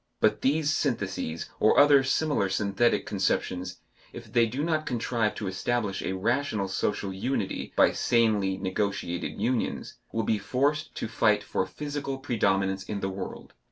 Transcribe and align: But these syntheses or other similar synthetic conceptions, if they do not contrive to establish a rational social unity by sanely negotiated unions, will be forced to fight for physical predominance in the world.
But 0.19 0.41
these 0.41 0.75
syntheses 0.75 1.47
or 1.59 1.79
other 1.79 2.03
similar 2.03 2.49
synthetic 2.49 3.05
conceptions, 3.05 3.81
if 4.13 4.33
they 4.33 4.47
do 4.47 4.63
not 4.63 4.87
contrive 4.87 5.35
to 5.35 5.45
establish 5.45 6.01
a 6.01 6.13
rational 6.13 6.67
social 6.69 7.13
unity 7.13 7.71
by 7.75 7.91
sanely 7.91 8.57
negotiated 8.57 9.39
unions, 9.39 9.99
will 10.11 10.23
be 10.23 10.39
forced 10.39 10.95
to 10.95 11.07
fight 11.07 11.43
for 11.43 11.67
physical 11.67 12.17
predominance 12.17 12.81
in 12.83 13.01
the 13.01 13.09
world. 13.09 13.53